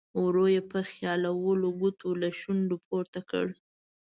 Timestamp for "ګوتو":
1.79-2.09